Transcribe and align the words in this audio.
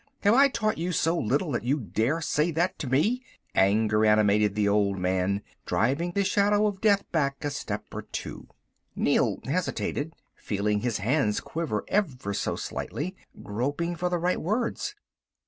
Have 0.21 0.33
I 0.33 0.47
taught 0.47 0.79
you 0.79 0.91
so 0.91 1.15
little 1.15 1.51
that 1.51 1.63
you 1.63 1.79
dare 1.79 2.21
say 2.21 2.49
that 2.53 2.79
to 2.79 2.87
me?" 2.87 3.21
Anger 3.53 4.03
animated 4.03 4.55
the 4.55 4.67
old 4.67 4.97
man, 4.97 5.43
driving 5.67 6.13
the 6.13 6.23
shadow 6.23 6.65
of 6.65 6.81
death 6.81 7.03
back 7.11 7.45
a 7.45 7.51
step 7.51 7.85
or 7.93 8.01
two. 8.01 8.47
Neel 8.95 9.37
hesitated, 9.45 10.15
feeling 10.33 10.79
his 10.79 10.97
hands 10.97 11.39
quiver 11.39 11.85
ever 11.87 12.33
so 12.33 12.55
slightly, 12.55 13.15
groping 13.43 13.95
for 13.95 14.09
the 14.09 14.17
right 14.17 14.41
words. 14.41 14.95